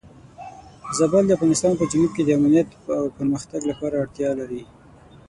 [0.97, 4.63] زابل د افغانستان په جنوب کې د امنیت او پرمختګ لپاره اړتیا لري.